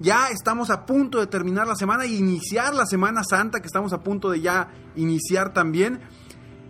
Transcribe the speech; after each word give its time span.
ya 0.00 0.30
estamos 0.30 0.70
a 0.70 0.86
punto 0.86 1.20
de 1.20 1.26
terminar 1.26 1.66
la 1.66 1.76
semana 1.76 2.04
e 2.04 2.08
iniciar 2.08 2.74
la 2.74 2.86
Semana 2.86 3.22
Santa, 3.22 3.60
que 3.60 3.66
estamos 3.66 3.92
a 3.92 4.00
punto 4.00 4.30
de 4.30 4.40
ya 4.40 4.70
iniciar 4.96 5.52
también. 5.52 6.00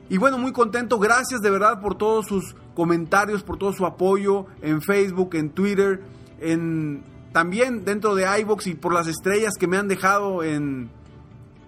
Y 0.09 0.19
bueno, 0.19 0.37
muy 0.37 0.53
contento, 0.53 0.99
gracias 0.99 1.41
de 1.41 1.51
verdad 1.51 1.81
por 1.81 1.97
todos 1.97 2.27
sus 2.27 2.57
comentarios, 2.75 3.45
por 3.45 3.57
todo 3.57 3.73
su 3.73 3.87
apoyo 3.87 4.47
en 4.61 4.83
Facebook, 4.83 5.37
en 5.37 5.51
Twitter, 5.51 6.03
en 6.41 7.05
también 7.33 7.85
dentro 7.85 8.17
de 8.17 8.27
iVoox 8.41 8.67
y 8.67 8.75
por 8.75 8.93
las 8.93 9.07
estrellas 9.07 9.53
que 9.57 9.69
me 9.69 9.77
han 9.77 9.87
dejado 9.87 10.43
en, 10.43 10.91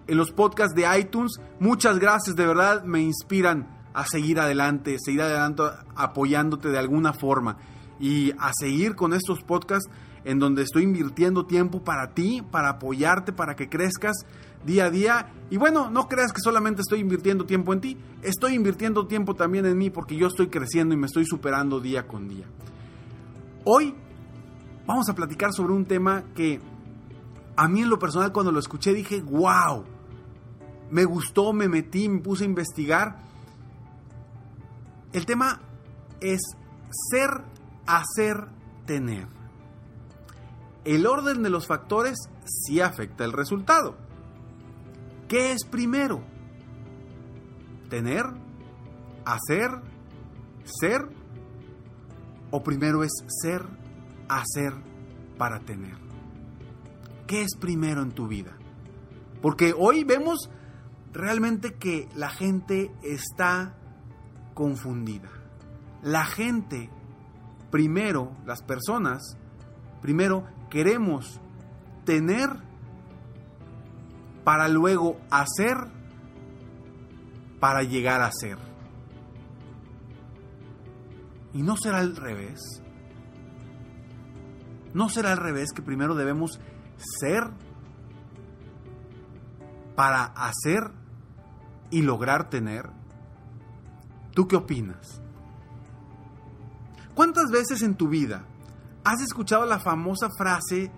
en 0.09 0.17
los 0.17 0.33
podcasts 0.33 0.75
de 0.75 0.87
iTunes. 0.99 1.39
Muchas 1.61 2.01
gracias, 2.01 2.35
de 2.35 2.45
verdad 2.45 2.83
me 2.83 3.01
inspiran 3.01 3.69
a 3.95 4.05
seguir 4.07 4.41
adelante, 4.41 4.97
seguir 4.99 5.23
adelante 5.23 5.63
apoyándote 5.95 6.71
de 6.71 6.79
alguna 6.79 7.13
forma 7.13 7.59
y 8.01 8.33
a 8.41 8.51
seguir 8.59 8.97
con 8.97 9.13
estos 9.13 9.43
podcasts 9.45 9.89
en 10.25 10.39
donde 10.39 10.62
estoy 10.62 10.84
invirtiendo 10.84 11.47
tiempo 11.47 11.83
para 11.83 12.15
ti, 12.15 12.42
para 12.51 12.70
apoyarte, 12.70 13.33
para 13.33 13.56
que 13.56 13.69
crezcas 13.69 14.17
día 14.64 14.87
a 14.87 14.91
día. 14.91 15.33
Y 15.51 15.56
bueno, 15.56 15.91
no 15.91 16.09
creas 16.09 16.33
que 16.33 16.41
solamente 16.41 16.83
estoy 16.83 17.01
invirtiendo 17.01 17.45
tiempo 17.45 17.73
en 17.73 17.81
ti, 17.81 17.98
estoy 18.23 18.55
invirtiendo 18.55 19.06
tiempo 19.06 19.34
también 19.34 19.67
en 19.67 19.77
mí 19.77 19.91
porque 19.91 20.17
yo 20.17 20.29
estoy 20.29 20.48
creciendo 20.48 20.95
y 20.95 20.98
me 20.98 21.07
estoy 21.07 21.24
superando 21.24 21.80
día 21.80 22.07
con 22.07 22.29
día. 22.29 22.47
Hoy 23.64 23.95
vamos 24.86 25.08
a 25.08 25.14
platicar 25.14 25.52
sobre 25.52 25.73
un 25.73 25.85
tema 25.85 26.24
que 26.35 26.61
a 27.57 27.68
mí 27.68 27.83
en 27.83 27.91
lo 27.91 27.98
personal 27.98 28.33
cuando 28.33 28.52
lo 28.52 28.58
escuché 28.58 28.92
dije, 28.95 29.20
wow, 29.23 29.85
me 30.91 31.05
gustó, 31.05 31.52
me 31.52 31.68
metí, 31.68 32.08
me 32.08 32.20
puse 32.20 32.45
a 32.45 32.47
investigar. 32.47 33.18
El 35.13 35.27
tema 35.27 35.61
es 36.20 36.41
ser, 37.11 37.45
hacer, 37.86 38.48
tener 38.86 39.42
el 40.85 41.07
orden 41.07 41.43
de 41.43 41.51
los 41.51 41.67
factores 41.67 42.19
sí 42.45 42.81
afecta 42.81 43.25
el 43.25 43.33
resultado. 43.33 43.97
¿Qué 45.29 45.53
es 45.53 45.65
primero? 45.65 46.23
¿Tener? 47.89 48.25
¿Hacer? 49.25 49.71
¿Ser? 50.65 51.09
¿O 52.51 52.63
primero 52.63 53.03
es 53.05 53.13
ser, 53.42 53.63
hacer 54.29 54.75
para 55.39 55.61
tener? 55.61 55.97
¿Qué 57.27 57.42
es 57.42 57.57
primero 57.59 58.03
en 58.03 58.13
tu 58.13 58.29
vida? 58.29 58.57
Porque 59.41 59.75
hoy 59.77 60.05
vemos 60.05 60.51
realmente 61.13 61.75
que 61.75 62.09
la 62.15 62.29
gente 62.29 62.91
está 63.03 63.75
confundida. 64.55 65.31
La 66.03 66.25
gente, 66.25 66.91
primero, 67.71 68.37
las 68.45 68.63
personas, 68.63 69.39
primero 70.01 70.45
queremos 70.73 71.39
tener 72.07 72.49
para 74.43 74.69
luego 74.69 75.21
hacer 75.31 75.77
para 77.61 77.83
llegar 77.83 78.23
a 78.23 78.31
ser. 78.33 78.57
Y 81.53 81.63
no 81.63 81.77
será 81.77 81.99
al 81.99 82.17
revés. 82.17 82.59
No 84.95 85.11
será 85.11 85.33
al 85.33 85.39
revés 85.39 85.73
que 85.75 85.83
primero 85.83 86.15
debemos 86.15 86.59
ser 87.21 87.51
para 89.95 90.25
hacer 90.25 90.91
y 91.91 92.01
lograr 92.01 92.49
tener. 92.49 92.89
¿Tú 94.33 94.49
qué 94.49 94.57
opinas? 94.57 95.21
¿Cuántas 97.15 97.51
veces 97.51 97.83
en 97.83 97.95
tu 97.95 98.09
vida 98.09 98.47
¿Has 99.05 99.20
escuchado 99.20 99.67
la 99.67 99.80
famosa 99.80 100.29
frase 100.36 100.90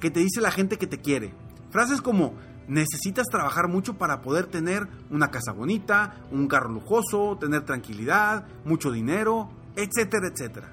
que 0.00 0.10
te 0.10 0.20
dice 0.20 0.40
la 0.40 0.50
gente 0.50 0.76
que 0.76 0.86
te 0.86 1.00
quiere? 1.00 1.34
Frases 1.70 2.02
como, 2.02 2.34
necesitas 2.68 3.26
trabajar 3.28 3.68
mucho 3.68 3.94
para 3.94 4.20
poder 4.20 4.46
tener 4.46 4.86
una 5.10 5.30
casa 5.30 5.52
bonita, 5.52 6.16
un 6.30 6.46
carro 6.46 6.68
lujoso, 6.68 7.38
tener 7.38 7.64
tranquilidad, 7.64 8.46
mucho 8.64 8.90
dinero, 8.90 9.48
etcétera, 9.76 10.28
etcétera. 10.28 10.72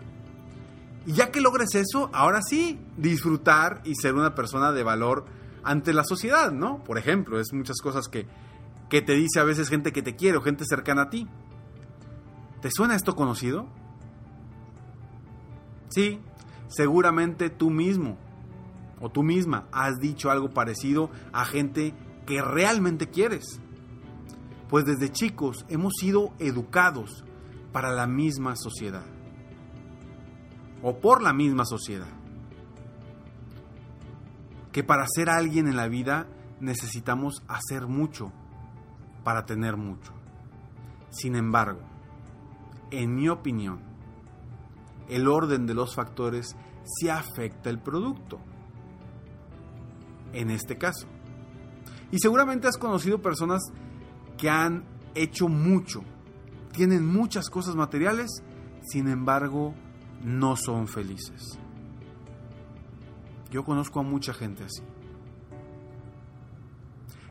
Y 1.06 1.14
ya 1.14 1.32
que 1.32 1.42
logres 1.42 1.76
eso, 1.76 2.10
ahora 2.14 2.42
sí, 2.42 2.80
disfrutar 2.98 3.82
y 3.86 3.96
ser 3.96 4.16
una 4.16 4.36
persona 4.36 4.72
de 4.72 4.84
valor 4.84 5.26
ante 5.64 5.94
la 5.94 6.04
sociedad, 6.04 6.52
¿no? 6.52 6.84
Por 6.84 6.98
ejemplo, 6.98 7.40
es 7.40 7.54
muchas 7.54 7.78
cosas 7.82 8.08
que, 8.08 8.28
que 8.90 9.02
te 9.02 9.14
dice 9.14 9.40
a 9.40 9.44
veces 9.44 9.70
gente 9.70 9.92
que 9.92 10.02
te 10.02 10.16
quiere 10.16 10.38
o 10.38 10.42
gente 10.42 10.66
cercana 10.66 11.04
a 11.04 11.10
ti. 11.10 11.28
¿Te 12.62 12.70
suena 12.72 12.96
esto 12.96 13.16
conocido? 13.16 13.68
Sí, 15.90 16.20
seguramente 16.68 17.50
tú 17.50 17.70
mismo 17.70 18.18
o 19.00 19.10
tú 19.10 19.24
misma 19.24 19.68
has 19.72 20.00
dicho 20.00 20.32
algo 20.32 20.54
parecido 20.54 21.10
a 21.32 21.46
gente 21.46 21.94
que 22.26 22.42
realmente 22.42 23.10
quieres. 23.10 23.60
Pues 24.70 24.86
desde 24.86 25.12
chicos 25.12 25.66
hemos 25.70 25.94
sido 26.00 26.34
educados 26.40 27.24
para 27.72 27.92
la 27.92 28.08
misma 28.08 28.56
sociedad 28.56 29.04
o 30.82 31.00
por 31.00 31.22
la 31.22 31.34
misma 31.34 31.66
sociedad. 31.66 32.08
Que 34.72 34.84
para 34.84 35.06
ser 35.08 35.30
alguien 35.30 35.68
en 35.68 35.76
la 35.76 35.88
vida 35.88 36.28
necesitamos 36.60 37.44
hacer 37.48 37.88
mucho 37.88 38.32
para 39.24 39.46
tener 39.46 39.78
mucho. 39.78 40.14
Sin 41.10 41.36
embargo, 41.36 41.82
en 42.90 43.16
mi 43.16 43.30
opinión, 43.30 43.93
el 45.10 45.28
orden 45.28 45.66
de 45.66 45.74
los 45.74 45.96
factores 45.96 46.56
sí 46.86 47.10
afecta 47.10 47.70
el 47.70 47.80
producto. 47.80 48.40
En 50.34 50.50
este 50.50 50.78
caso. 50.78 51.08
Y 52.12 52.20
seguramente 52.20 52.68
has 52.68 52.78
conocido 52.78 53.22
personas 53.22 53.62
que 54.38 54.50
han 54.50 54.86
hecho 55.16 55.48
mucho, 55.48 56.04
tienen 56.72 57.06
muchas 57.06 57.50
cosas 57.50 57.76
materiales, 57.76 58.44
sin 58.84 59.08
embargo, 59.08 59.74
no 60.24 60.56
son 60.56 60.88
felices. 60.88 61.58
Yo 63.52 63.64
conozco 63.64 64.00
a 64.00 64.04
mucha 64.04 64.34
gente 64.34 64.64
así. 64.64 64.82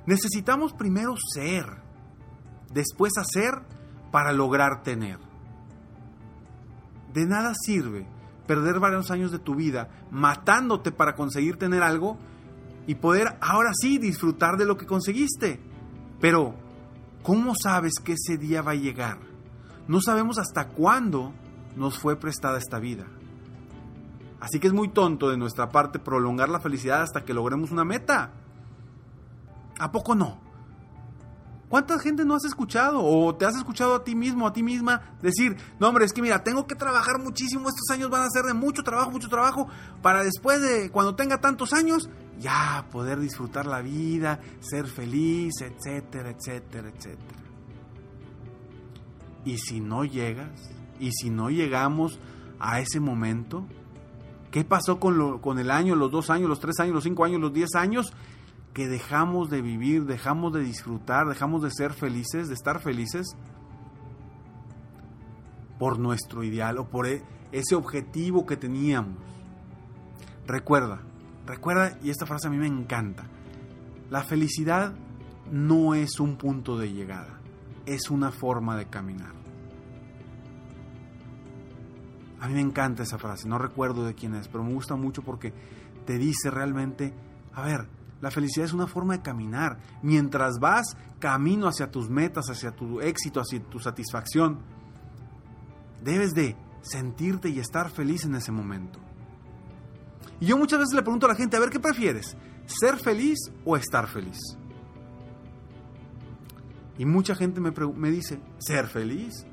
Necesitamos 0.07 0.73
primero 0.73 1.15
ser, 1.33 1.65
después 2.73 3.13
hacer 3.19 3.55
para 4.11 4.33
lograr 4.33 4.83
tener. 4.83 5.19
De 7.13 7.27
nada 7.27 7.53
sirve 7.55 8.07
perder 8.47 8.81
varios 8.81 9.11
años 9.11 9.31
de 9.31 9.39
tu 9.39 9.55
vida 9.55 9.89
matándote 10.11 10.93
para 10.93 11.15
conseguir 11.15 11.57
tener 11.57 11.83
algo 11.83 12.19
y 12.87 12.97
poder 12.97 13.37
ahora 13.41 13.71
sí 13.75 13.99
disfrutar 13.99 14.57
de 14.57 14.67
lo 14.67 14.77
que 14.77 14.87
conseguiste. 14.87 15.61
Pero, 16.21 16.55
¿cómo 17.23 17.55
sabes 17.61 17.95
que 18.03 18.15
ese 18.15 18.39
día 18.39 18.63
va 18.63 18.73
a 18.73 18.77
llegar? 18.77 19.19
No 19.89 20.01
sabemos 20.01 20.39
hasta 20.39 20.69
cuándo 20.69 21.33
nos 21.77 21.99
fue 21.99 22.17
prestada 22.17 22.59
esta 22.59 22.79
vida. 22.79 23.07
Así 24.41 24.59
que 24.59 24.67
es 24.67 24.73
muy 24.73 24.89
tonto 24.89 25.31
de 25.31 25.37
nuestra 25.37 25.71
parte 25.71 25.99
prolongar 25.99 26.49
la 26.49 26.61
felicidad 26.61 27.03
hasta 27.03 27.25
que 27.25 27.35
logremos 27.35 27.71
una 27.71 27.85
meta. 27.85 28.33
¿A 29.79 29.93
poco 29.93 30.15
no? 30.15 30.39
¿Cuánta 31.73 31.99
gente 31.99 32.27
no 32.27 32.35
has 32.35 32.45
escuchado 32.45 33.03
o 33.03 33.35
te 33.35 33.47
has 33.47 33.57
escuchado 33.57 33.95
a 33.95 34.05
ti 34.05 34.15
mismo, 34.15 34.47
a 34.47 34.53
ti 34.53 34.63
misma 34.63 35.17
decir, 35.23 35.57
no 35.81 35.89
hombre, 35.89 36.05
es 36.05 36.13
que 36.13 36.21
mira, 36.21 36.45
tengo 36.45 36.67
que 36.67 36.75
trabajar 36.75 37.19
muchísimo, 37.19 37.67
estos 37.67 37.89
años 37.91 38.11
van 38.11 38.25
a 38.25 38.29
ser 38.29 38.45
de 38.45 38.53
mucho 38.53 38.83
trabajo, 38.83 39.11
mucho 39.11 39.31
trabajo, 39.31 39.69
para 40.03 40.23
después 40.23 40.61
de 40.61 40.91
cuando 40.91 41.15
tenga 41.15 41.41
tantos 41.41 41.73
años, 41.73 42.11
ya 42.39 42.87
poder 42.93 43.21
disfrutar 43.21 43.65
la 43.65 43.81
vida, 43.81 44.39
ser 44.61 44.87
feliz, 44.87 45.55
etcétera, 45.63 46.35
etcétera, 46.39 46.91
etcétera. 46.91 47.41
Y 49.47 49.57
si 49.57 49.81
no 49.81 50.05
llegas, 50.05 50.51
y 51.01 51.11
si 51.13 51.31
no 51.31 51.49
llegamos 51.49 52.21
a 52.61 52.81
ese 52.81 53.01
momento, 53.01 53.67
¿qué 54.51 54.63
pasó 54.63 55.01
con, 55.01 55.17
lo, 55.17 55.41
con 55.41 55.59
el 55.59 55.71
año, 55.71 55.97
los 55.97 56.11
dos 56.11 56.29
años, 56.29 56.51
los 56.51 56.61
tres 56.61 56.79
años, 56.81 56.97
los 56.97 57.05
cinco 57.05 57.25
años, 57.25 57.41
los 57.41 57.55
diez 57.55 57.75
años? 57.77 58.13
Que 58.73 58.89
dejamos 58.89 59.51
de 59.51 59.61
vivir, 59.61 60.05
dejamos 60.05 60.53
de 60.53 60.61
disfrutar, 60.61 61.27
dejamos 61.29 61.63
de 61.63 61.71
ser 61.71 61.93
felices, 61.93 62.49
de 62.49 62.55
estar 62.55 62.81
felices 62.81 63.37
por 65.79 65.99
nuestro 65.99 66.43
ideal 66.43 66.79
o 66.79 66.89
por 66.89 67.07
e, 67.07 67.23
ese 67.51 67.75
objetivo 67.75 68.47
que 68.47 68.57
teníamos. 68.57 69.19
Recuerda, 70.47 71.03
recuerda, 71.47 71.99
y 72.03 72.11
esta 72.11 72.27
frase 72.27 72.49
a 72.49 72.51
mí 72.51 72.57
me 72.57 72.67
encanta, 72.67 73.25
la 74.11 74.23
felicidad 74.23 74.95
no 75.51 75.95
es 75.95 76.19
un 76.19 76.37
punto 76.37 76.79
de 76.79 76.93
llegada, 76.93 77.41
es 77.85 78.11
una 78.11 78.31
forma 78.31 78.77
de 78.77 78.87
caminar. 78.87 79.35
A 82.41 82.49
mí 82.49 82.55
me 82.55 82.61
encanta 82.61 83.03
esa 83.03 83.19
frase, 83.19 83.49
no 83.49 83.59
recuerdo 83.59 84.05
de 84.05 84.15
quién 84.15 84.35
es, 84.35 84.49
pero 84.49 84.65
me 84.65 84.73
gusta 84.73 84.97
mucho 84.97 85.23
porque 85.23 85.53
te 86.07 86.19
dice 86.19 86.51
realmente, 86.51 87.15
a 87.55 87.63
ver, 87.63 87.87
la 88.23 88.31
felicidad 88.31 88.67
es 88.67 88.73
una 88.73 88.87
forma 88.87 89.17
de 89.17 89.23
caminar. 89.23 89.79
Mientras 90.01 90.59
vas 90.61 90.97
camino 91.19 91.67
hacia 91.67 91.91
tus 91.91 92.09
metas, 92.09 92.47
hacia 92.49 92.71
tu 92.71 93.01
éxito, 93.01 93.41
hacia 93.41 93.61
tu 93.61 93.81
satisfacción, 93.81 94.61
debes 96.03 96.33
de 96.33 96.57
sentirte 96.83 97.51
y 97.51 97.59
estar 97.59 97.91
feliz 97.91 98.25
en 98.25 98.37
ese 98.37 98.53
momento. 98.53 99.01
Y 100.41 100.47
yo 100.47 100.57
muchas 100.57 100.79
veces 100.79 100.95
le 100.95 101.03
pregunto 101.03 101.27
a 101.27 101.31
la 101.31 101.35
gente, 101.35 101.57
a 101.57 101.61
ver, 101.61 101.71
¿qué 101.71 101.81
prefieres? 101.81 102.37
¿Ser 102.67 102.97
feliz 102.97 103.39
o 103.65 103.77
estar 103.77 104.07
feliz? 104.09 104.39
Y 106.99 107.05
mucha 107.05 107.35
gente 107.35 107.61
me, 107.61 107.73
me 107.97 108.11
dice, 108.11 108.41
¿ser 108.59 108.87
feliz? 108.87 109.45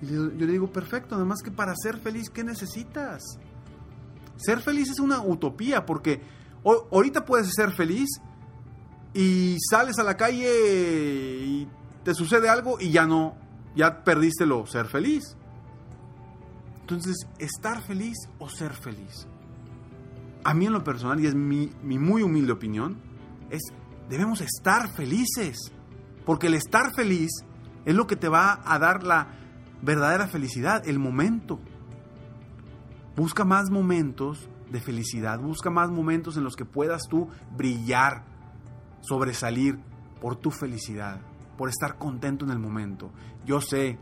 Y 0.00 0.06
yo, 0.06 0.24
le 0.24 0.46
digo, 0.46 0.72
perfecto, 0.72 1.16
además 1.16 1.42
que 1.42 1.50
para 1.50 1.74
ser 1.76 1.98
feliz, 1.98 2.30
¿qué 2.30 2.44
necesitas? 2.44 3.22
Ser 4.36 4.60
feliz 4.60 4.88
es 4.90 5.00
una 5.00 5.20
utopía 5.20 5.84
porque 5.84 6.22
ahorita 6.90 7.24
puedes 7.24 7.52
ser 7.54 7.72
feliz 7.72 8.08
y 9.14 9.56
sales 9.70 9.98
a 9.98 10.04
la 10.04 10.16
calle 10.16 10.48
y 11.44 11.68
te 12.04 12.14
sucede 12.14 12.48
algo 12.48 12.78
y 12.80 12.90
ya 12.90 13.06
no, 13.06 13.36
ya 13.74 14.04
perdiste 14.04 14.46
lo 14.46 14.66
ser 14.66 14.86
feliz. 14.86 15.36
Entonces, 16.80 17.16
estar 17.38 17.82
feliz 17.82 18.16
o 18.38 18.48
ser 18.48 18.72
feliz. 18.72 19.26
A 20.44 20.54
mí 20.54 20.66
en 20.66 20.72
lo 20.72 20.84
personal, 20.84 21.20
y 21.20 21.26
es 21.26 21.34
mi, 21.34 21.70
mi 21.82 21.98
muy 21.98 22.22
humilde 22.22 22.52
opinión, 22.52 22.96
es 23.50 23.60
debemos 24.08 24.40
estar 24.40 24.90
felices. 24.94 25.56
Porque 26.24 26.48
el 26.48 26.54
estar 26.54 26.94
feliz 26.94 27.30
es 27.84 27.94
lo 27.94 28.06
que 28.06 28.16
te 28.16 28.28
va 28.28 28.60
a 28.64 28.78
dar 28.78 29.02
la 29.02 29.28
verdadera 29.82 30.28
felicidad, 30.28 30.86
el 30.86 30.98
momento. 30.98 31.58
Busca 33.16 33.44
más 33.44 33.70
momentos 33.70 34.48
de 34.70 34.80
felicidad. 34.80 35.38
Busca 35.38 35.70
más 35.70 35.90
momentos 35.90 36.36
en 36.36 36.44
los 36.44 36.56
que 36.56 36.64
puedas 36.64 37.02
tú 37.08 37.28
brillar, 37.56 38.24
sobresalir 39.00 39.78
por 40.20 40.36
tu 40.36 40.50
felicidad, 40.50 41.20
por 41.56 41.68
estar 41.68 41.96
contento 41.98 42.44
en 42.44 42.50
el 42.50 42.58
momento. 42.58 43.10
Yo 43.44 43.60
sé 43.60 43.98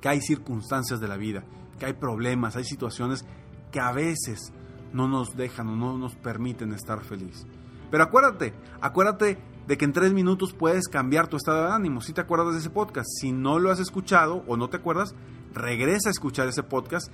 que 0.00 0.08
hay 0.08 0.20
circunstancias 0.20 1.00
de 1.00 1.08
la 1.08 1.16
vida, 1.16 1.44
que 1.78 1.86
hay 1.86 1.92
problemas, 1.92 2.56
hay 2.56 2.64
situaciones 2.64 3.24
que 3.70 3.80
a 3.80 3.92
veces 3.92 4.52
no 4.92 5.08
nos 5.08 5.36
dejan 5.36 5.68
o 5.68 5.76
no 5.76 5.96
nos 5.98 6.14
permiten 6.16 6.72
estar 6.72 7.04
feliz. 7.04 7.46
Pero 7.90 8.04
acuérdate, 8.04 8.54
acuérdate 8.80 9.38
de 9.66 9.78
que 9.78 9.84
en 9.84 9.92
tres 9.92 10.12
minutos 10.12 10.52
puedes 10.52 10.88
cambiar 10.88 11.28
tu 11.28 11.36
estado 11.36 11.66
de 11.66 11.72
ánimo. 11.72 12.00
Si 12.00 12.12
te 12.12 12.20
acuerdas 12.20 12.54
de 12.54 12.60
ese 12.60 12.70
podcast, 12.70 13.08
si 13.20 13.32
no 13.32 13.58
lo 13.58 13.70
has 13.70 13.80
escuchado 13.80 14.42
o 14.46 14.56
no 14.56 14.68
te 14.68 14.78
acuerdas, 14.78 15.14
regresa 15.52 16.08
a 16.08 16.12
escuchar 16.12 16.48
ese 16.48 16.62
podcast 16.62 17.10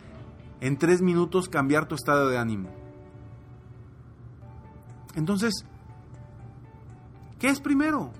en 0.61 0.79
tres 0.79 1.03
minutos 1.03 1.49
cambiar 1.49 1.87
tu 1.87 1.95
estado 1.95 2.29
de 2.29 2.39
ánimo. 2.39 2.71
Entonces, 5.15 5.65
¿qué 7.39 7.49
es 7.49 7.61
primero? 7.61 8.13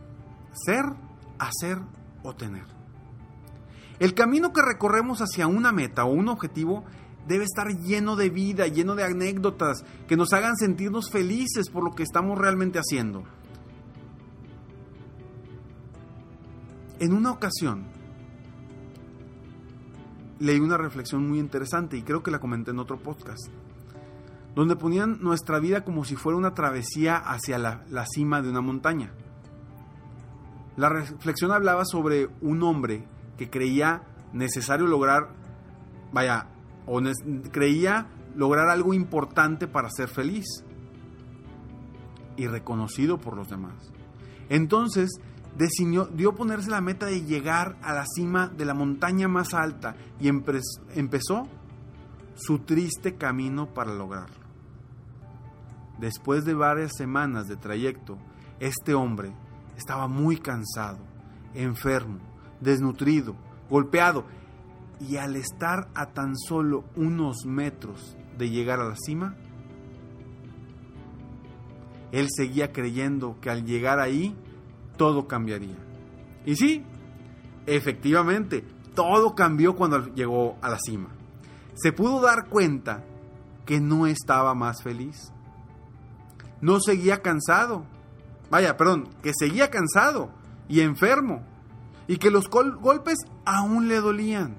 Ser, 0.53 0.85
hacer 1.39 1.79
o 2.23 2.35
tener. 2.35 2.65
El 3.99 4.15
camino 4.15 4.53
que 4.53 4.63
recorremos 4.63 5.21
hacia 5.21 5.47
una 5.47 5.73
meta 5.73 6.05
o 6.05 6.13
un 6.13 6.29
objetivo 6.29 6.85
debe 7.27 7.45
estar 7.45 7.69
lleno 7.69 8.17
de 8.17 8.31
vida, 8.31 8.67
lleno 8.67 8.95
de 8.95 9.05
anécdotas 9.05 9.85
que 10.07 10.17
nos 10.17 10.33
hagan 10.33 10.57
sentirnos 10.57 11.11
felices 11.11 11.69
por 11.71 11.85
lo 11.85 11.95
que 11.95 12.03
estamos 12.03 12.39
realmente 12.39 12.79
haciendo. 12.79 13.25
En 16.99 17.13
una 17.13 17.31
ocasión, 17.31 17.85
leí 20.39 20.61
una 20.61 20.77
reflexión 20.77 21.27
muy 21.29 21.39
interesante 21.39 21.97
y 21.97 22.03
creo 22.03 22.23
que 22.23 22.31
la 22.31 22.39
comenté 22.39 22.71
en 22.71 22.79
otro 22.79 22.99
podcast, 22.99 23.49
donde 24.55 24.77
ponían 24.77 25.19
nuestra 25.21 25.59
vida 25.59 25.85
como 25.85 26.05
si 26.05 26.17
fuera 26.17 26.39
una 26.39 26.55
travesía 26.55 27.17
hacia 27.17 27.59
la, 27.59 28.07
cima 28.07 28.43
de 28.43 28.51
una 28.51 28.61
montaña. 28.61 29.13
La 30.77 30.89
reflexión 30.89 31.53
hablaba 31.53 31.85
sobre 31.85 32.29
un 32.41 32.63
hombre 32.63 33.07
que 33.39 33.49
creía 33.49 34.03
necesario 34.33 34.87
lograr, 34.87 35.31
vaya, 36.13 36.49
o 36.87 37.01
creía 37.51 38.09
lograr 38.35 38.69
algo 38.69 38.93
importante 38.93 39.67
para 39.67 39.89
ser 39.91 40.09
feliz 40.09 40.45
y 42.37 42.47
reconocido 42.47 43.19
por 43.19 43.37
los 43.37 43.49
demás. 43.49 43.91
Entonces 44.49 45.11
decidió, 45.57 46.35
ponerse 46.35 46.71
la 46.71 46.81
meta 46.81 47.07
de 47.07 47.23
llegar 47.23 47.77
a 47.83 47.95
la 47.95 48.05
cima 48.07 48.49
de 48.49 48.65
la 48.65 48.75
montaña 48.75 49.29
más 49.29 49.55
alta 49.55 49.97
y 50.21 50.29
empezó 50.29 51.49
su 52.35 52.59
triste 52.61 53.15
camino 53.17 53.73
para 53.73 53.95
lograrlo. 53.95 54.45
Después 55.99 56.45
de 56.45 56.55
varias 56.55 56.93
semanas 56.97 57.49
de 57.49 57.57
trayecto, 57.57 58.19
este 58.61 58.95
hombre 58.95 59.33
estaba 59.77 60.09
muy 60.09 60.37
cansado, 60.37 60.99
enfermo, 61.55 62.19
desnutrido, 62.61 63.35
golpeado, 63.71 64.25
y 65.01 65.17
al 65.17 65.37
estar 65.37 65.89
a 65.95 66.13
tan 66.13 66.37
solo 66.37 66.85
unos 66.97 67.45
metros 67.47 68.17
de 68.37 68.51
llegar 68.51 68.81
a 68.81 68.89
la 68.89 68.97
cima, 68.97 69.37
él 72.13 72.29
seguía 72.35 72.73
creyendo 72.73 73.39
que 73.41 73.51
al 73.51 73.65
llegar 73.65 73.99
ahí 73.99 74.35
todo 74.97 75.27
cambiaría. 75.27 75.77
Y 76.45 76.57
sí, 76.57 76.85
efectivamente, 77.67 78.65
todo 78.95 79.35
cambió 79.35 79.77
cuando 79.77 80.07
llegó 80.15 80.57
a 80.63 80.69
la 80.69 80.79
cima. 80.79 81.09
Se 81.75 81.93
pudo 81.93 82.21
dar 82.21 82.49
cuenta 82.49 83.05
que 83.65 83.81
no 83.81 84.07
estaba 84.07 84.55
más 84.55 84.83
feliz. 84.83 85.33
No 86.61 86.81
seguía 86.81 87.21
cansado. 87.21 87.85
Vaya, 88.51 88.77
perdón, 88.77 89.09
que 89.23 89.33
seguía 89.39 89.71
cansado 89.71 90.31
y 90.69 90.81
enfermo. 90.81 91.43
Y 92.09 92.17
que 92.19 92.31
los 92.31 92.49
golpes 92.49 93.19
aún 93.45 93.89
le 93.89 93.97
dolían. 93.97 94.57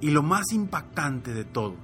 Y 0.00 0.10
lo 0.10 0.22
más 0.22 0.52
impactante 0.52 1.34
de 1.34 1.44
todo 1.44 1.74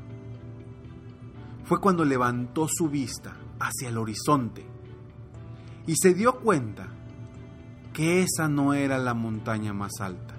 fue 1.65 1.81
cuando 1.81 2.05
levantó 2.05 2.67
su 2.71 2.89
vista 2.89 3.37
hacia 3.59 3.89
el 3.89 3.99
horizonte 3.99 4.76
y 5.87 5.95
se 5.97 6.15
dio 6.15 6.41
cuenta 6.41 6.89
que 7.93 8.23
esa 8.23 8.49
no 8.49 8.75
era 8.75 8.99
la 8.99 9.15
montaña 9.15 9.73
más 9.73 9.93
alta, 10.01 10.35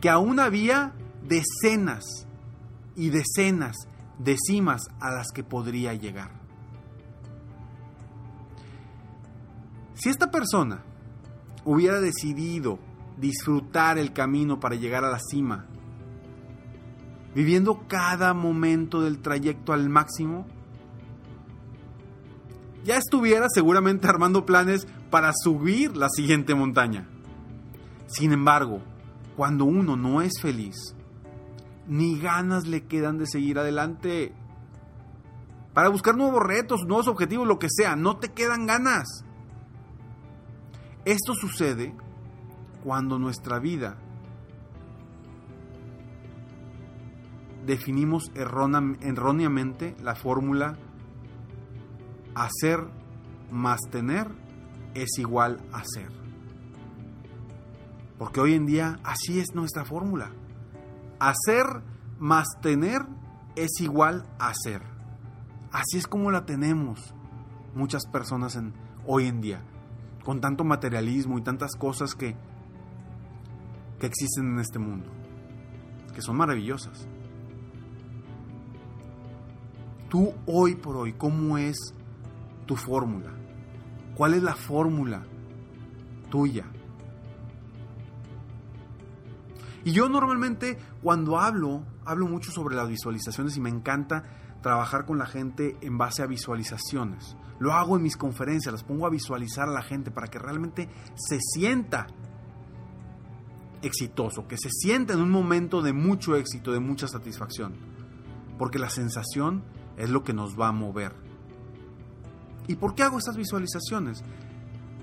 que 0.00 0.10
aún 0.10 0.40
había 0.40 0.92
decenas 1.26 2.04
y 2.94 3.10
decenas 3.10 3.76
de 4.18 4.36
cimas 4.38 4.82
a 5.00 5.10
las 5.10 5.28
que 5.32 5.44
podría 5.44 5.94
llegar. 5.94 6.30
Si 9.94 10.10
esta 10.10 10.30
persona 10.30 10.82
hubiera 11.64 12.00
decidido 12.00 12.78
disfrutar 13.16 13.98
el 13.98 14.12
camino 14.12 14.60
para 14.60 14.76
llegar 14.76 15.04
a 15.04 15.10
la 15.10 15.18
cima, 15.18 15.66
viviendo 17.34 17.86
cada 17.88 18.34
momento 18.34 19.00
del 19.00 19.20
trayecto 19.20 19.72
al 19.72 19.88
máximo, 19.88 20.46
ya 22.86 22.96
estuviera 22.96 23.48
seguramente 23.52 24.06
armando 24.06 24.46
planes 24.46 24.86
para 25.10 25.32
subir 25.34 25.96
la 25.96 26.08
siguiente 26.08 26.54
montaña. 26.54 27.08
Sin 28.06 28.32
embargo, 28.32 28.80
cuando 29.36 29.64
uno 29.64 29.96
no 29.96 30.22
es 30.22 30.40
feliz, 30.40 30.94
ni 31.88 32.18
ganas 32.20 32.68
le 32.68 32.86
quedan 32.86 33.18
de 33.18 33.26
seguir 33.26 33.58
adelante. 33.58 34.32
Para 35.74 35.88
buscar 35.88 36.16
nuevos 36.16 36.40
retos, 36.40 36.84
nuevos 36.86 37.08
objetivos, 37.08 37.46
lo 37.46 37.58
que 37.58 37.68
sea, 37.68 37.96
no 37.96 38.18
te 38.18 38.32
quedan 38.32 38.66
ganas. 38.66 39.24
Esto 41.04 41.34
sucede 41.34 41.92
cuando 42.84 43.18
nuestra 43.18 43.58
vida 43.58 43.98
definimos 47.66 48.30
erróneamente 48.36 49.96
la 50.00 50.14
fórmula 50.14 50.78
hacer 52.36 52.86
más 53.50 53.80
tener 53.90 54.28
es 54.94 55.18
igual 55.18 55.58
a 55.72 55.82
ser. 55.84 56.10
Porque 58.18 58.40
hoy 58.40 58.52
en 58.52 58.66
día 58.66 59.00
así 59.04 59.40
es 59.40 59.54
nuestra 59.54 59.84
fórmula. 59.86 60.30
Hacer 61.18 61.64
más 62.18 62.46
tener 62.60 63.00
es 63.56 63.80
igual 63.80 64.26
a 64.38 64.52
ser. 64.54 64.82
Así 65.72 65.96
es 65.96 66.06
como 66.06 66.30
la 66.30 66.44
tenemos 66.44 67.14
muchas 67.74 68.06
personas 68.06 68.54
en, 68.56 68.74
hoy 69.06 69.26
en 69.26 69.40
día, 69.40 69.62
con 70.22 70.40
tanto 70.40 70.62
materialismo 70.62 71.38
y 71.38 71.42
tantas 71.42 71.74
cosas 71.74 72.14
que, 72.14 72.36
que 73.98 74.06
existen 74.06 74.52
en 74.52 74.58
este 74.58 74.78
mundo, 74.78 75.10
que 76.14 76.20
son 76.20 76.36
maravillosas. 76.36 77.08
Tú 80.10 80.34
hoy 80.46 80.74
por 80.74 80.96
hoy, 80.96 81.14
¿cómo 81.14 81.58
es 81.58 81.95
tu 82.66 82.76
fórmula? 82.76 83.32
¿Cuál 84.14 84.34
es 84.34 84.42
la 84.42 84.54
fórmula 84.54 85.24
tuya? 86.30 86.64
Y 89.84 89.92
yo 89.92 90.08
normalmente 90.08 90.78
cuando 91.00 91.38
hablo, 91.38 91.84
hablo 92.04 92.26
mucho 92.26 92.50
sobre 92.50 92.74
las 92.74 92.88
visualizaciones 92.88 93.56
y 93.56 93.60
me 93.60 93.70
encanta 93.70 94.24
trabajar 94.60 95.06
con 95.06 95.16
la 95.16 95.26
gente 95.26 95.76
en 95.80 95.96
base 95.96 96.22
a 96.22 96.26
visualizaciones. 96.26 97.36
Lo 97.60 97.72
hago 97.72 97.96
en 97.96 98.02
mis 98.02 98.16
conferencias, 98.16 98.72
las 98.72 98.82
pongo 98.82 99.06
a 99.06 99.10
visualizar 99.10 99.68
a 99.68 99.72
la 99.72 99.82
gente 99.82 100.10
para 100.10 100.26
que 100.26 100.38
realmente 100.38 100.88
se 101.14 101.38
sienta 101.40 102.08
exitoso, 103.80 104.48
que 104.48 104.58
se 104.58 104.70
sienta 104.70 105.12
en 105.12 105.20
un 105.20 105.30
momento 105.30 105.82
de 105.82 105.92
mucho 105.92 106.34
éxito, 106.34 106.72
de 106.72 106.80
mucha 106.80 107.06
satisfacción. 107.06 107.74
Porque 108.58 108.78
la 108.78 108.90
sensación 108.90 109.62
es 109.96 110.10
lo 110.10 110.24
que 110.24 110.32
nos 110.32 110.58
va 110.58 110.68
a 110.68 110.72
mover. 110.72 111.25
¿Y 112.68 112.76
por 112.76 112.94
qué 112.94 113.02
hago 113.02 113.18
estas 113.18 113.36
visualizaciones? 113.36 114.22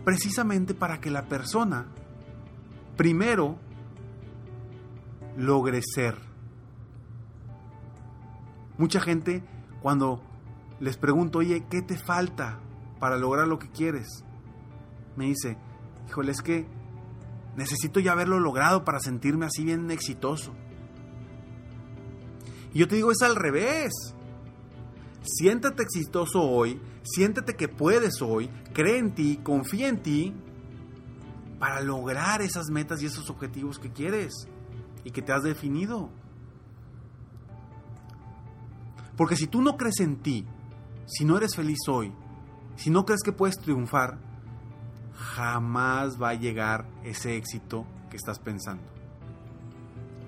Precisamente 0.04 0.74
para 0.74 1.00
que 1.00 1.10
la 1.10 1.28
persona 1.28 1.88
primero 2.98 3.58
logre 5.38 5.82
ser. 5.82 6.18
Mucha 8.78 9.00
gente 9.00 9.44
cuando 9.82 10.22
les 10.80 10.98
pregunto, 10.98 11.40
oye, 11.40 11.66
¿qué 11.70 11.82
te 11.82 11.98
falta 11.98 12.60
para 13.00 13.18
lograr 13.18 13.48
lo 13.48 13.60
que 13.60 13.70
quieres? 13.70 14.24
Me 15.16 15.26
dice, 15.26 15.58
híjole, 16.08 16.32
es 16.32 16.42
que 16.42 16.68
necesito 17.56 18.00
ya 18.00 18.14
haberlo 18.14 18.40
logrado 18.40 18.84
para 18.84 19.00
sentirme 19.00 19.46
así 19.46 19.64
bien 19.64 19.90
exitoso. 19.92 20.54
Y 22.74 22.80
yo 22.80 22.88
te 22.88 22.96
digo, 22.96 23.12
es 23.12 23.22
al 23.22 23.36
revés. 23.36 23.94
Siéntate 25.24 25.84
exitoso 25.84 26.42
hoy, 26.42 26.82
siéntate 27.04 27.56
que 27.56 27.70
puedes 27.70 28.22
hoy, 28.22 28.50
cree 28.74 28.98
en 28.98 29.16
ti, 29.16 29.40
confía 29.42 29.88
en 29.88 30.04
ti 30.04 30.34
para 31.60 31.82
lograr 31.82 32.42
esas 32.42 32.70
metas 32.70 33.02
y 33.02 33.06
esos 33.06 33.30
objetivos 33.30 33.80
que 33.80 33.90
quieres 33.90 34.34
y 35.06 35.12
que 35.12 35.22
te 35.22 35.32
has 35.32 35.44
definido. 35.44 36.10
Porque 39.16 39.38
si 39.38 39.48
tú 39.48 39.62
no 39.62 39.78
crees 39.78 40.02
en 40.02 40.18
ti, 40.18 40.46
si 41.06 41.24
no 41.24 41.38
eres 41.38 41.56
feliz 41.56 41.80
hoy, 41.88 42.12
si 42.76 42.90
no 42.90 43.06
crees 43.06 43.22
que 43.24 43.32
puedes 43.32 43.58
triunfar, 43.58 44.18
jamás 45.16 46.22
va 46.22 46.30
a 46.30 46.34
llegar 46.34 46.90
ese 47.04 47.38
éxito 47.38 47.86
que 48.10 48.18
estás 48.18 48.40
pensando. 48.40 48.84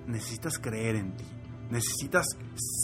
Necesitas 0.06 0.58
creer 0.58 0.96
en 0.96 1.16
ti. 1.16 1.24
Necesitas 1.70 2.26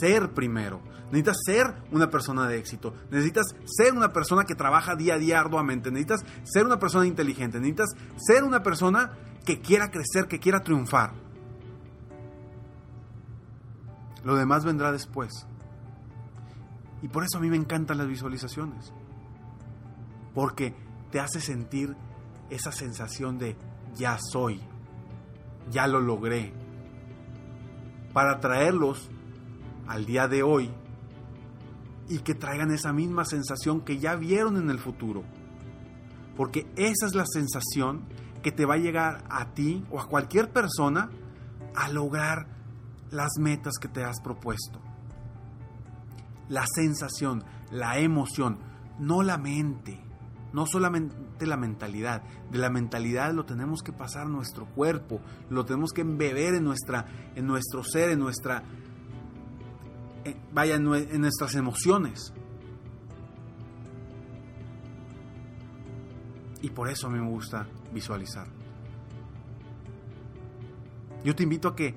ser 0.00 0.32
primero. 0.32 0.80
Necesitas 1.06 1.36
ser 1.44 1.74
una 1.90 2.10
persona 2.10 2.48
de 2.48 2.58
éxito. 2.58 2.94
Necesitas 3.10 3.54
ser 3.66 3.92
una 3.92 4.12
persona 4.12 4.44
que 4.44 4.54
trabaja 4.54 4.96
día 4.96 5.14
a 5.14 5.18
día 5.18 5.40
arduamente. 5.40 5.90
Necesitas 5.90 6.24
ser 6.44 6.64
una 6.64 6.78
persona 6.78 7.06
inteligente. 7.06 7.58
Necesitas 7.58 7.90
ser 8.16 8.44
una 8.44 8.62
persona 8.62 9.12
que 9.44 9.60
quiera 9.60 9.90
crecer, 9.90 10.26
que 10.26 10.38
quiera 10.38 10.60
triunfar. 10.60 11.12
Lo 14.24 14.36
demás 14.36 14.64
vendrá 14.64 14.92
después. 14.92 15.46
Y 17.02 17.08
por 17.08 17.24
eso 17.24 17.38
a 17.38 17.40
mí 17.40 17.50
me 17.50 17.56
encantan 17.56 17.98
las 17.98 18.06
visualizaciones. 18.06 18.92
Porque 20.34 20.74
te 21.10 21.20
hace 21.20 21.40
sentir 21.40 21.94
esa 22.48 22.72
sensación 22.72 23.38
de 23.38 23.56
ya 23.96 24.18
soy, 24.18 24.60
ya 25.70 25.86
lo 25.86 26.00
logré. 26.00 26.52
Para 28.12 28.40
traerlos 28.40 29.10
al 29.86 30.04
día 30.04 30.28
de 30.28 30.42
hoy 30.42 30.70
y 32.08 32.18
que 32.18 32.34
traigan 32.34 32.70
esa 32.70 32.92
misma 32.92 33.24
sensación 33.24 33.80
que 33.80 33.98
ya 33.98 34.16
vieron 34.16 34.56
en 34.56 34.70
el 34.70 34.78
futuro. 34.78 35.22
Porque 36.36 36.66
esa 36.76 37.06
es 37.06 37.14
la 37.14 37.24
sensación 37.26 38.02
que 38.42 38.52
te 38.52 38.66
va 38.66 38.74
a 38.74 38.78
llegar 38.78 39.24
a 39.30 39.54
ti 39.54 39.84
o 39.90 40.00
a 40.00 40.08
cualquier 40.08 40.52
persona 40.52 41.10
a 41.74 41.88
lograr 41.88 42.48
las 43.10 43.32
metas 43.38 43.74
que 43.80 43.88
te 43.88 44.04
has 44.04 44.20
propuesto. 44.20 44.80
La 46.48 46.64
sensación, 46.74 47.44
la 47.70 47.98
emoción, 47.98 48.58
no 48.98 49.22
la 49.22 49.38
mente, 49.38 50.00
no 50.52 50.66
solamente 50.66 51.46
la 51.46 51.56
mentalidad. 51.56 52.22
De 52.50 52.58
la 52.58 52.70
mentalidad 52.70 53.32
lo 53.32 53.44
tenemos 53.44 53.82
que 53.82 53.92
pasar 53.92 54.26
a 54.26 54.28
nuestro 54.28 54.66
cuerpo, 54.66 55.20
lo 55.50 55.64
tenemos 55.64 55.92
que 55.92 56.02
embeber 56.02 56.54
en, 56.54 56.64
nuestra, 56.64 57.06
en 57.34 57.46
nuestro 57.46 57.82
ser, 57.84 58.10
en 58.10 58.18
nuestra, 58.18 58.62
vaya, 60.52 60.76
en 60.76 61.20
nuestras 61.20 61.54
emociones. 61.54 62.32
Y 66.60 66.70
por 66.70 66.88
eso 66.88 67.08
a 67.08 67.10
mí 67.10 67.18
me 67.18 67.28
gusta 67.28 67.66
visualizar. 67.92 68.46
Yo 71.24 71.34
te 71.34 71.42
invito 71.42 71.68
a 71.68 71.76
que 71.76 71.96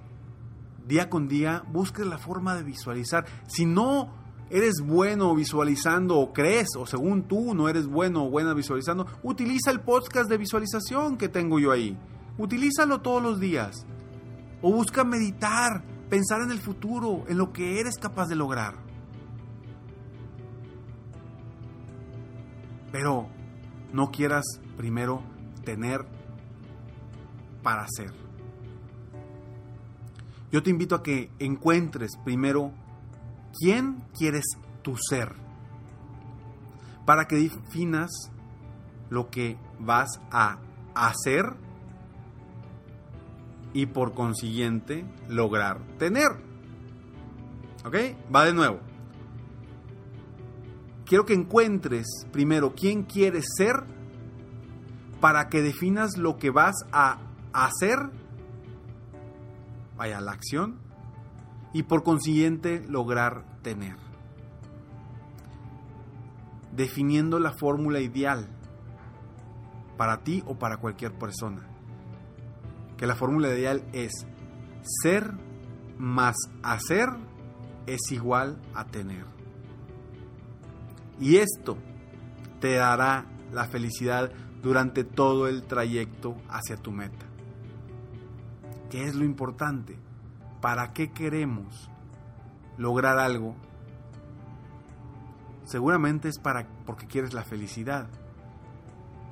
día 0.88 1.10
con 1.10 1.28
día 1.28 1.64
busques 1.72 2.06
la 2.06 2.18
forma 2.18 2.56
de 2.56 2.64
visualizar. 2.64 3.26
Si 3.48 3.66
no 3.66 4.25
eres 4.50 4.82
bueno 4.82 5.34
visualizando 5.36 6.18
o 6.18 6.34
crees 6.34 6.70
o 6.78 6.86
según 6.86 7.24
tú 7.24 7.56
no 7.56 7.68
eres 7.68 7.88
bueno 7.88 8.25
o 8.25 8.30
buena 8.30 8.54
visualizando, 8.54 9.08
utiliza 9.24 9.72
el 9.72 9.82
podcast 9.82 10.30
de 10.30 10.38
visualización 10.38 11.18
que 11.18 11.30
tengo 11.30 11.60
yo 11.60 11.72
ahí. 11.72 11.98
Utilízalo 12.38 13.02
todos 13.02 13.22
los 13.22 13.40
días. 13.40 13.86
O 14.62 14.72
busca 14.72 15.04
meditar, 15.04 15.84
pensar 16.10 16.42
en 16.42 16.52
el 16.52 16.60
futuro, 16.60 17.24
en 17.28 17.38
lo 17.38 17.52
que 17.52 17.80
eres 17.80 17.98
capaz 17.98 18.28
de 18.28 18.36
lograr. 18.36 18.75
Pero 22.92 23.28
no 23.94 24.12
quieras 24.12 24.46
primero 24.78 25.22
tener 25.64 26.06
para 27.62 27.84
hacer. 27.84 28.14
Yo 30.52 30.64
te 30.64 30.70
invito 30.70 30.96
a 30.96 31.04
que 31.04 31.32
encuentres 31.40 32.12
primero 32.24 32.72
quién 33.60 34.04
quieres 34.18 34.46
tu 34.82 34.96
ser 34.98 35.36
para 37.06 37.28
que 37.28 37.36
definas 37.36 38.12
lo 39.10 39.30
que 39.30 39.58
vas 39.80 40.20
a 40.32 40.60
hacer 40.96 41.56
y 43.74 43.86
por 43.88 44.14
consiguiente 44.14 45.06
lograr 45.28 45.82
tener. 45.98 46.30
¿Ok? 47.86 47.96
Va 48.34 48.46
de 48.46 48.54
nuevo. 48.54 48.80
Quiero 51.06 51.26
que 51.26 51.34
encuentres 51.34 52.08
primero 52.32 52.74
quién 52.74 53.04
quieres 53.04 53.46
ser 53.58 53.84
para 55.22 55.50
que 55.50 55.62
definas 55.62 56.18
lo 56.18 56.38
que 56.38 56.50
vas 56.50 56.76
a 56.92 57.20
hacer 57.54 57.98
vaya 59.98 60.20
la 60.20 60.32
acción 60.32 60.85
y 61.75 61.84
por 61.84 62.03
consiguiente 62.03 62.86
lograr 62.88 63.44
tener. 63.62 63.98
Definiendo 66.72 67.38
la 67.38 67.51
fórmula 67.51 68.00
ideal 68.00 68.48
para 69.98 70.24
ti 70.24 70.41
o 70.48 70.58
para 70.58 70.77
cualquier 70.77 71.12
persona. 71.17 71.67
Que 72.96 73.05
la 73.05 73.15
fórmula 73.17 73.50
ideal 73.50 73.84
es 73.91 74.25
ser 75.03 75.34
más 75.98 76.38
hacer 76.63 77.10
es 77.88 78.10
igual 78.10 78.58
a 78.74 78.86
tener. 78.86 79.25
Y 81.20 81.36
esto 81.36 81.77
te 82.62 82.75
dará 82.75 83.25
la 83.51 83.65
felicidad 83.65 84.32
durante 84.63 85.03
todo 85.03 85.50
el 85.50 85.63
trayecto 85.63 86.38
hacia 86.48 86.77
tu 86.77 86.94
meta. 86.94 87.25
¿Qué 88.89 89.03
es 89.03 89.13
lo 89.13 89.25
importante? 89.25 90.05
¿Para 90.66 90.94
qué 90.94 91.12
queremos 91.12 91.92
lograr 92.80 93.20
algo? 93.20 93.56
Seguramente 95.64 96.28
es 96.28 96.40
para 96.40 96.68
porque 96.88 97.06
quieres 97.06 97.36
la 97.36 97.44
felicidad. 97.44 98.08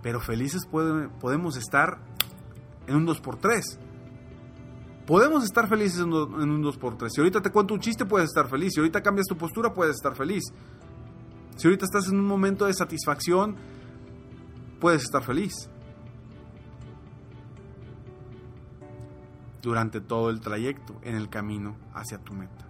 Pero 0.04 0.20
felices 0.20 0.68
podemos 0.68 1.58
estar 1.58 1.98
en 2.86 2.98
un 2.98 3.08
2x3. 3.08 3.64
Podemos 5.08 5.44
estar 5.44 5.68
felices 5.68 6.02
en 6.02 6.14
un 6.14 6.64
2x3. 6.64 7.10
Si 7.10 7.20
ahorita 7.20 7.42
te 7.42 7.50
cuento 7.50 7.74
un 7.74 7.80
chiste, 7.80 8.06
puedes 8.06 8.28
estar 8.28 8.48
feliz. 8.48 8.74
Si 8.76 8.80
ahorita 8.80 9.02
cambias 9.02 9.26
tu 9.26 9.36
postura, 9.36 9.74
puedes 9.74 9.96
estar 9.96 10.14
feliz. 10.14 10.44
Si 11.56 11.68
ahorita 11.68 11.86
estás 11.86 12.10
en 12.10 12.20
un 12.20 12.28
momento 12.28 12.68
de 12.68 12.76
satisfacción, 12.76 13.56
puedes 14.80 15.02
estar 15.02 15.24
feliz. 15.24 15.68
Durante 19.64 20.00
todo 20.00 20.30
el 20.30 20.42
trayecto 20.42 21.00
en 21.02 21.16
el 21.16 21.30
camino 21.30 21.76
hacia 21.96 22.20
tu 22.20 22.34
meta. 22.34 22.68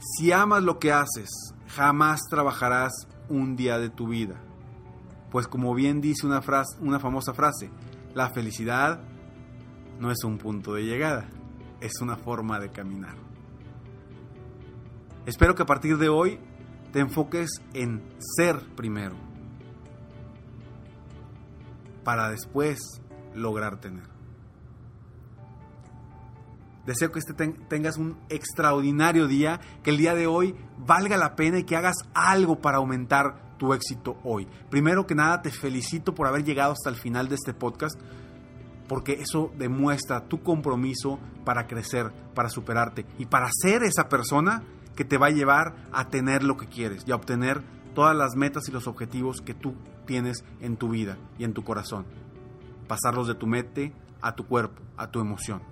Si 0.00 0.32
amas 0.32 0.62
lo 0.64 0.78
que 0.78 0.92
haces, 0.92 1.30
jamás 1.68 2.20
trabajarás 2.28 2.92
un 3.28 3.56
día 3.56 3.78
de 3.78 3.88
tu 3.88 4.08
vida. 4.08 4.34
Pues 5.30 5.46
como 5.46 5.74
bien 5.74 6.00
dice 6.00 6.26
una, 6.26 6.42
frase, 6.42 6.76
una 6.80 6.98
famosa 6.98 7.32
frase, 7.32 7.70
la 8.14 8.30
felicidad 8.30 9.00
no 9.98 10.10
es 10.10 10.24
un 10.24 10.38
punto 10.38 10.74
de 10.74 10.82
llegada, 10.82 11.28
es 11.80 12.00
una 12.00 12.16
forma 12.16 12.58
de 12.58 12.70
caminar. 12.70 13.14
Espero 15.24 15.54
que 15.54 15.62
a 15.62 15.66
partir 15.66 15.98
de 15.98 16.08
hoy 16.08 16.40
te 16.92 16.98
enfoques 16.98 17.48
en 17.72 18.02
ser 18.18 18.58
primero, 18.74 19.14
para 22.02 22.28
después 22.28 22.80
lograr 23.34 23.80
tener. 23.80 24.21
Deseo 26.86 27.12
que 27.12 27.20
este 27.20 27.32
tengas 27.68 27.96
un 27.96 28.18
extraordinario 28.28 29.28
día, 29.28 29.60
que 29.84 29.90
el 29.90 29.98
día 29.98 30.14
de 30.14 30.26
hoy 30.26 30.56
valga 30.78 31.16
la 31.16 31.36
pena 31.36 31.58
y 31.58 31.64
que 31.64 31.76
hagas 31.76 31.96
algo 32.12 32.60
para 32.60 32.78
aumentar 32.78 33.56
tu 33.58 33.72
éxito 33.72 34.18
hoy. 34.24 34.48
Primero 34.70 35.06
que 35.06 35.14
nada, 35.14 35.42
te 35.42 35.50
felicito 35.50 36.14
por 36.14 36.26
haber 36.26 36.42
llegado 36.42 36.72
hasta 36.72 36.90
el 36.90 36.96
final 36.96 37.28
de 37.28 37.36
este 37.36 37.54
podcast, 37.54 37.96
porque 38.88 39.12
eso 39.12 39.52
demuestra 39.56 40.26
tu 40.26 40.42
compromiso 40.42 41.20
para 41.44 41.68
crecer, 41.68 42.10
para 42.34 42.48
superarte 42.48 43.06
y 43.16 43.26
para 43.26 43.48
ser 43.52 43.84
esa 43.84 44.08
persona 44.08 44.64
que 44.96 45.04
te 45.04 45.18
va 45.18 45.28
a 45.28 45.30
llevar 45.30 45.76
a 45.92 46.08
tener 46.08 46.42
lo 46.42 46.56
que 46.56 46.66
quieres 46.66 47.04
y 47.06 47.12
a 47.12 47.16
obtener 47.16 47.62
todas 47.94 48.16
las 48.16 48.34
metas 48.34 48.68
y 48.68 48.72
los 48.72 48.88
objetivos 48.88 49.40
que 49.40 49.54
tú 49.54 49.74
tienes 50.04 50.44
en 50.60 50.76
tu 50.76 50.88
vida 50.88 51.16
y 51.38 51.44
en 51.44 51.54
tu 51.54 51.62
corazón. 51.62 52.06
Pasarlos 52.88 53.28
de 53.28 53.36
tu 53.36 53.46
mente 53.46 53.92
a 54.20 54.34
tu 54.34 54.46
cuerpo, 54.46 54.82
a 54.96 55.10
tu 55.10 55.20
emoción. 55.20 55.71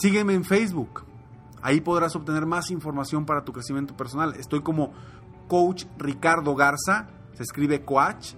Sígueme 0.00 0.32
en 0.32 0.44
Facebook. 0.44 1.04
Ahí 1.60 1.82
podrás 1.82 2.16
obtener 2.16 2.46
más 2.46 2.70
información 2.70 3.26
para 3.26 3.44
tu 3.44 3.52
crecimiento 3.52 3.94
personal. 3.94 4.32
Estoy 4.38 4.62
como 4.62 4.94
Coach 5.46 5.84
Ricardo 5.98 6.54
Garza. 6.54 7.08
Se 7.34 7.42
escribe 7.42 7.84
Coach. 7.84 8.32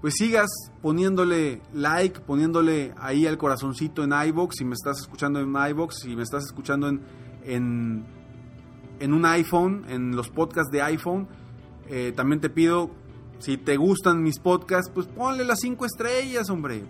pues 0.00 0.14
sigas 0.16 0.48
poniéndole 0.80 1.60
like, 1.74 2.20
poniéndole 2.20 2.94
ahí 2.98 3.26
el 3.26 3.36
corazoncito 3.36 4.02
en 4.02 4.12
iBox, 4.12 4.56
si 4.56 4.64
me 4.64 4.74
estás 4.74 5.00
escuchando 5.00 5.40
en 5.40 5.54
iBox, 5.54 6.00
si 6.00 6.16
me 6.16 6.22
estás 6.22 6.44
escuchando 6.44 6.88
en, 6.88 7.02
en, 8.98 9.12
un 9.12 9.26
iPhone, 9.26 9.84
en 9.88 10.16
los 10.16 10.30
podcasts 10.30 10.72
de 10.72 10.82
iPhone. 10.82 11.28
Eh, 11.88 12.12
también 12.16 12.40
te 12.40 12.48
pido, 12.48 12.90
si 13.40 13.58
te 13.58 13.76
gustan 13.76 14.22
mis 14.22 14.38
podcasts, 14.38 14.90
pues 14.92 15.06
ponle 15.06 15.44
las 15.44 15.60
cinco 15.60 15.84
estrellas, 15.84 16.48
hombre. 16.48 16.84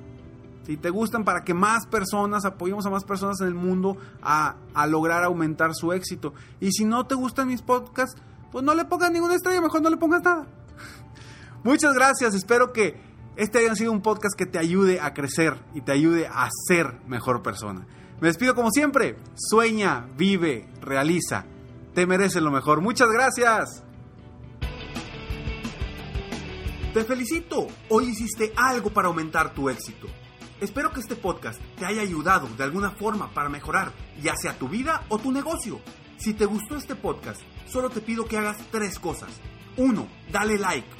Si 0.64 0.76
te 0.76 0.90
gustan 0.90 1.24
para 1.24 1.42
que 1.42 1.54
más 1.54 1.86
personas, 1.86 2.44
apoyemos 2.44 2.86
a 2.86 2.90
más 2.90 3.02
personas 3.02 3.40
en 3.40 3.48
el 3.48 3.54
mundo 3.54 3.96
a, 4.22 4.56
a 4.72 4.86
lograr 4.86 5.24
aumentar 5.24 5.74
su 5.74 5.92
éxito. 5.92 6.32
Y 6.60 6.70
si 6.70 6.84
no 6.84 7.06
te 7.06 7.16
gustan 7.16 7.48
mis 7.48 7.62
podcasts, 7.62 8.20
pues 8.52 8.64
no 8.64 8.74
le 8.74 8.84
pongas 8.84 9.10
ninguna 9.10 9.34
estrella, 9.34 9.60
mejor 9.60 9.82
no 9.82 9.90
le 9.90 9.96
pongas 9.96 10.22
nada. 10.22 10.46
Muchas 11.62 11.94
gracias, 11.94 12.34
espero 12.34 12.72
que 12.72 12.98
este 13.36 13.58
haya 13.58 13.74
sido 13.74 13.92
un 13.92 14.00
podcast 14.00 14.36
que 14.36 14.46
te 14.46 14.58
ayude 14.58 15.00
a 15.00 15.12
crecer 15.12 15.56
y 15.74 15.82
te 15.82 15.92
ayude 15.92 16.26
a 16.26 16.48
ser 16.66 17.00
mejor 17.06 17.42
persona. 17.42 17.86
Me 18.20 18.28
despido 18.28 18.54
como 18.54 18.70
siempre, 18.70 19.16
sueña, 19.34 20.06
vive, 20.16 20.68
realiza, 20.80 21.44
te 21.94 22.06
mereces 22.06 22.42
lo 22.42 22.50
mejor. 22.50 22.80
Muchas 22.80 23.08
gracias. 23.08 23.82
Te 26.94 27.04
felicito, 27.04 27.66
hoy 27.88 28.08
hiciste 28.08 28.52
algo 28.56 28.90
para 28.90 29.08
aumentar 29.08 29.52
tu 29.54 29.68
éxito. 29.68 30.06
Espero 30.60 30.92
que 30.92 31.00
este 31.00 31.14
podcast 31.14 31.60
te 31.78 31.86
haya 31.86 32.02
ayudado 32.02 32.48
de 32.56 32.64
alguna 32.64 32.90
forma 32.90 33.32
para 33.32 33.48
mejorar 33.48 33.92
ya 34.22 34.34
sea 34.36 34.58
tu 34.58 34.68
vida 34.68 35.04
o 35.08 35.18
tu 35.18 35.30
negocio. 35.30 35.80
Si 36.16 36.34
te 36.34 36.46
gustó 36.46 36.76
este 36.76 36.94
podcast, 36.94 37.40
solo 37.66 37.90
te 37.90 38.00
pido 38.00 38.24
que 38.24 38.38
hagas 38.38 38.58
tres 38.70 38.98
cosas. 38.98 39.30
Uno, 39.76 40.08
Dale 40.30 40.58
like. 40.58 40.99